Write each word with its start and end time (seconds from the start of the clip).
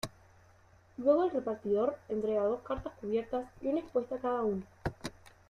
Luego, 0.97 1.25
el 1.25 1.29
repartidor 1.29 1.95
entrega 2.09 2.41
dos 2.41 2.61
cartas 2.61 2.93
cubiertas 2.99 3.45
y 3.61 3.67
una 3.67 3.81
expuesta 3.81 4.15
a 4.15 4.19
cada 4.19 4.41
uno. 4.41 4.63